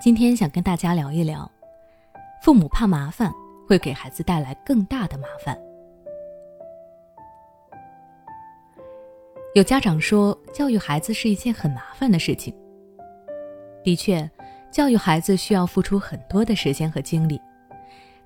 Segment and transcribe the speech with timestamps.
[0.00, 1.50] 今天想跟大家聊一聊，
[2.42, 3.30] 父母怕麻烦
[3.68, 5.54] 会给孩子带来更大的麻烦。
[9.54, 12.54] 有家长说，教育孩子是一件很麻烦的事情。
[13.84, 14.28] 的确，
[14.70, 17.38] 教育孩子需要付出很多的时间和精力。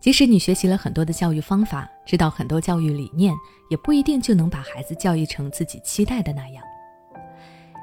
[0.00, 3.32] 即使你学习了很多的教育方法，知道很多教育理念，
[3.70, 6.64] 也不一定就能把孩子教育成自己期待的那样。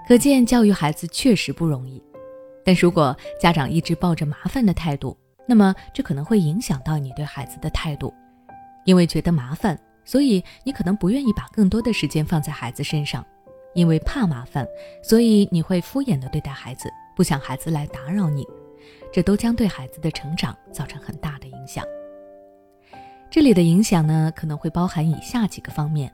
[0.06, 2.04] 可见，教育孩子确实不容易。
[2.68, 8.14] 但如果家长一直抱着麻烦的态度，那么这可能会影响到你对孩子的态度，
[8.84, 13.24] 因为觉得麻烦，所以你可能不愿意把更多的时间放在孩子身上；
[13.74, 14.68] 因为怕麻烦，
[15.02, 18.46] 所以你会敷衍的对待孩子，不想孩子来打扰你，
[19.14, 21.86] 这都将对孩子的成长造成很大的影响。
[23.32, 26.14] 这里的影响呢，可能会包含以下几个方面：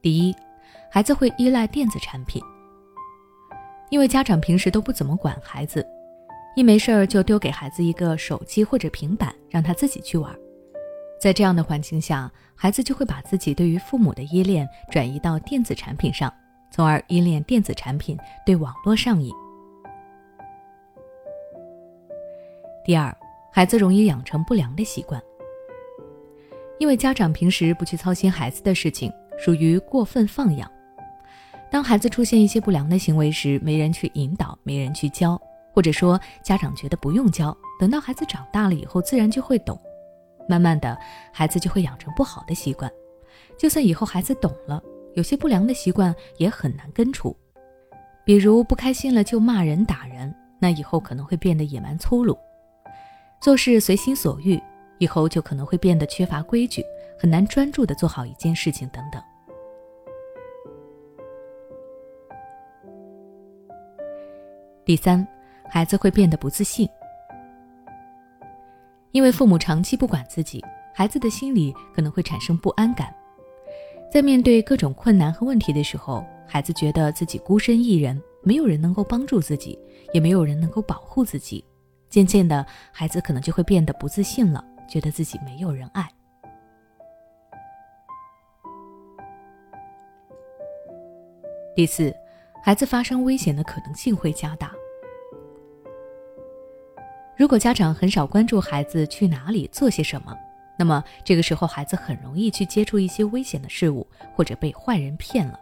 [0.00, 0.36] 第一，
[0.92, 2.40] 孩子会依赖电子产品。
[3.90, 5.84] 因为家长平时都不怎么管孩子，
[6.54, 10.34] 一没事儿就丢给孩子一个手机或者平板，让他自己去玩。
[11.20, 16.32] 在这样的环境下，孩子就会把自己对于父母的依恋转移到电子产品上，
[16.70, 18.16] 从而依恋电子产品，
[18.46, 19.34] 对网络上瘾。
[22.84, 23.14] 第二，
[23.52, 25.20] 孩子容易养成不良的习惯，
[26.78, 30.70] 因为家长平时不去操心孩子的事情，属于过分放养。
[31.70, 35.40] 当孩子出现一些不良的行为时，没人去引导，没人去教，
[35.72, 39.80] 或者说家长觉得不用教，等到孩子长大了以后，自然就会懂。
[40.48, 40.98] 慢慢的，
[41.32, 42.90] 孩子就会养成不好的习惯。
[43.56, 44.82] 就算以后孩子懂了，
[45.14, 47.36] 有些不良的习惯也很难根除。
[48.24, 52.34] 比如不开心了就骂人打人，那以后可能会变得野蛮粗鲁；
[53.40, 54.60] 做事随心所欲，
[54.98, 56.84] 以后就可能会变得缺乏规矩，
[57.16, 59.22] 很难专注的做好一件事情等等。
[64.90, 65.24] 第三，
[65.68, 66.88] 孩子会变得不自信，
[69.12, 70.60] 因为父母长期不管自己，
[70.92, 73.14] 孩子的心里可能会产生不安感。
[74.10, 79.78] 在面对各种困难和问题的时候，孩子觉得自己孤身一人，没有人能够帮助自己，
[80.12, 81.64] 也没有人能够保护自己。
[82.08, 86.10] 渐渐的，孩子可能就会变得不自信了，觉得自己没有人爱。
[91.76, 92.12] 第四，
[92.60, 94.72] 孩子发生危险的可能性会加大。
[97.40, 100.36] 如果家长很少关注孩子去哪里做些什么，
[100.76, 105.58] 那么这个时候孩子很容易去接触一些危险的事物，或者被坏人骗了。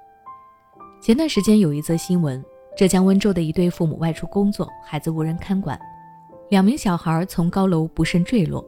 [1.01, 2.45] 前段时间有一则新闻，
[2.77, 5.81] 浙江温州的一对父母外出工作，孩子无人看管，
[6.51, 8.65] 两名小孩从高楼不慎坠落，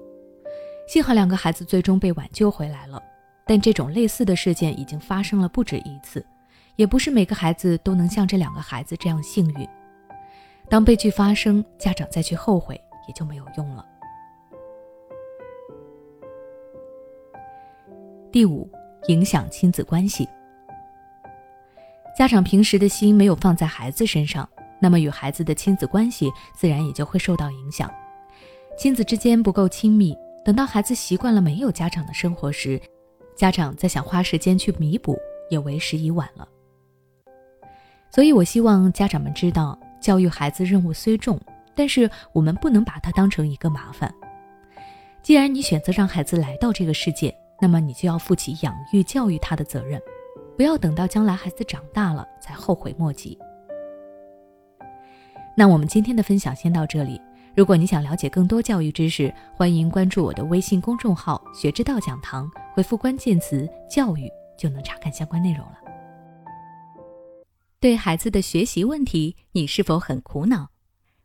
[0.87, 3.03] 幸好两个孩子最终被挽救回来了。
[3.45, 6.25] 但这种类似的事件已经发生了不止一次，
[6.77, 9.69] 也不是每个孩子都能像这两个孩子这样幸运。
[10.69, 12.81] 当悲剧发生，家长再去后悔。
[13.11, 13.85] 也就没有用了。
[18.31, 18.71] 第五，
[19.09, 20.29] 影响亲子关系。
[22.17, 24.49] 家长平时的心没有放在孩子身上，
[24.81, 27.93] 那么与孩子的亲子关系自然也就会受到影响。
[28.79, 32.81] 亲子之间不够亲密，等到孩子习惯了没有家长的生活时，
[33.35, 35.19] 家长再想花时间去弥补，
[35.51, 36.47] 也为时已晚了。
[38.13, 41.41] 所以我希望家长们知道，教育孩子任务虽重。
[41.75, 44.13] 但是我们不能把它当成一个麻烦。
[45.23, 50.01] 既然你选择让孩子来到这个世界，那么你就要负起养育教育他的责任，
[50.57, 53.39] 不要等到将来孩子长大了才后悔莫及。
[55.57, 57.21] 那我们今天的分享先到这里。
[57.57, 65.75] 如果你想了解更多教育知识，欢迎关注我的微信公众号“学之道讲堂”，回复关键词“教育”就能查看相关内容了。
[67.81, 70.69] 对孩子的学习问题，你是否很苦恼？